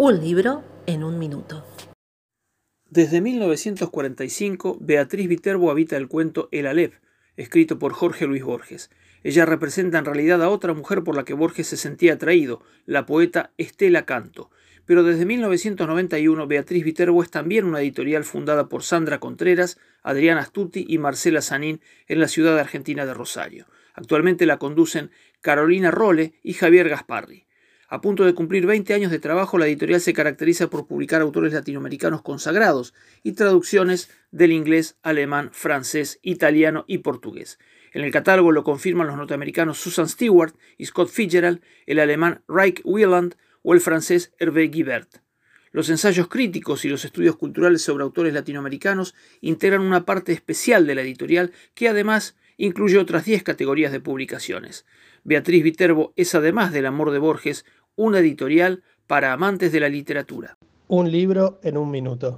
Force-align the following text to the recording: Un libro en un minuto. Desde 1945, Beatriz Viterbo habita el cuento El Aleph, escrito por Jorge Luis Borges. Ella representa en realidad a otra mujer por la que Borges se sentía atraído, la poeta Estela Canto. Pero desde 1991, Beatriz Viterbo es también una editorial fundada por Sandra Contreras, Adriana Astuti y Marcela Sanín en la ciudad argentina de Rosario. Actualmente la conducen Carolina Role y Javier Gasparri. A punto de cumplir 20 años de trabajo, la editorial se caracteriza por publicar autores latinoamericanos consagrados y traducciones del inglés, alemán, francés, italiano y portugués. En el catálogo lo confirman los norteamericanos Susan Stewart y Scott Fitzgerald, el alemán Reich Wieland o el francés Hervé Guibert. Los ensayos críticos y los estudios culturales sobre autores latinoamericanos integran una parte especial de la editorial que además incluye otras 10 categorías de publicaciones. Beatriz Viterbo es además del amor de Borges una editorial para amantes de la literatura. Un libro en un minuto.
Un 0.00 0.20
libro 0.20 0.62
en 0.86 1.02
un 1.02 1.18
minuto. 1.18 1.66
Desde 2.88 3.20
1945, 3.20 4.78
Beatriz 4.80 5.26
Viterbo 5.26 5.72
habita 5.72 5.96
el 5.96 6.06
cuento 6.06 6.48
El 6.52 6.68
Aleph, 6.68 7.00
escrito 7.36 7.80
por 7.80 7.94
Jorge 7.94 8.28
Luis 8.28 8.44
Borges. 8.44 8.90
Ella 9.24 9.44
representa 9.44 9.98
en 9.98 10.04
realidad 10.04 10.40
a 10.40 10.50
otra 10.50 10.72
mujer 10.72 11.02
por 11.02 11.16
la 11.16 11.24
que 11.24 11.34
Borges 11.34 11.66
se 11.66 11.76
sentía 11.76 12.12
atraído, 12.12 12.62
la 12.86 13.06
poeta 13.06 13.50
Estela 13.58 14.06
Canto. 14.06 14.52
Pero 14.86 15.02
desde 15.02 15.26
1991, 15.26 16.46
Beatriz 16.46 16.84
Viterbo 16.84 17.20
es 17.24 17.32
también 17.32 17.64
una 17.64 17.80
editorial 17.80 18.22
fundada 18.22 18.68
por 18.68 18.84
Sandra 18.84 19.18
Contreras, 19.18 19.80
Adriana 20.04 20.42
Astuti 20.42 20.86
y 20.88 20.98
Marcela 20.98 21.42
Sanín 21.42 21.80
en 22.06 22.20
la 22.20 22.28
ciudad 22.28 22.56
argentina 22.56 23.04
de 23.04 23.14
Rosario. 23.14 23.66
Actualmente 23.94 24.46
la 24.46 24.60
conducen 24.60 25.10
Carolina 25.40 25.90
Role 25.90 26.34
y 26.44 26.52
Javier 26.52 26.88
Gasparri. 26.88 27.47
A 27.90 28.02
punto 28.02 28.26
de 28.26 28.34
cumplir 28.34 28.66
20 28.66 28.92
años 28.92 29.10
de 29.10 29.18
trabajo, 29.18 29.56
la 29.56 29.66
editorial 29.66 30.02
se 30.02 30.12
caracteriza 30.12 30.68
por 30.68 30.86
publicar 30.86 31.22
autores 31.22 31.54
latinoamericanos 31.54 32.20
consagrados 32.20 32.92
y 33.22 33.32
traducciones 33.32 34.10
del 34.30 34.52
inglés, 34.52 34.98
alemán, 35.02 35.48
francés, 35.52 36.18
italiano 36.20 36.84
y 36.86 36.98
portugués. 36.98 37.58
En 37.94 38.04
el 38.04 38.12
catálogo 38.12 38.52
lo 38.52 38.62
confirman 38.62 39.06
los 39.06 39.16
norteamericanos 39.16 39.78
Susan 39.78 40.06
Stewart 40.06 40.54
y 40.76 40.84
Scott 40.84 41.08
Fitzgerald, 41.08 41.62
el 41.86 41.98
alemán 41.98 42.42
Reich 42.46 42.82
Wieland 42.84 43.36
o 43.62 43.72
el 43.72 43.80
francés 43.80 44.34
Hervé 44.38 44.68
Guibert. 44.68 45.22
Los 45.72 45.88
ensayos 45.88 46.28
críticos 46.28 46.84
y 46.84 46.90
los 46.90 47.06
estudios 47.06 47.36
culturales 47.36 47.80
sobre 47.80 48.04
autores 48.04 48.34
latinoamericanos 48.34 49.14
integran 49.40 49.80
una 49.80 50.04
parte 50.04 50.32
especial 50.32 50.86
de 50.86 50.94
la 50.94 51.00
editorial 51.00 51.52
que 51.74 51.88
además 51.88 52.36
incluye 52.58 52.98
otras 52.98 53.24
10 53.24 53.44
categorías 53.44 53.92
de 53.92 54.00
publicaciones. 54.00 54.84
Beatriz 55.24 55.62
Viterbo 55.62 56.12
es 56.16 56.34
además 56.34 56.72
del 56.72 56.86
amor 56.86 57.10
de 57.10 57.18
Borges 57.18 57.64
una 57.98 58.20
editorial 58.20 58.82
para 59.06 59.32
amantes 59.32 59.72
de 59.72 59.80
la 59.80 59.88
literatura. 59.88 60.56
Un 60.86 61.10
libro 61.10 61.58
en 61.62 61.76
un 61.76 61.90
minuto. 61.90 62.36